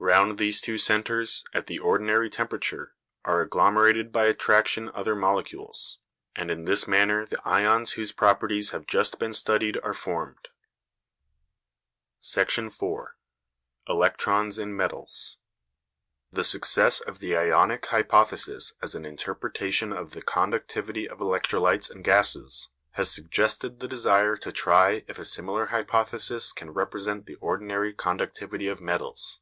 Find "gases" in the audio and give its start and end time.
22.04-22.68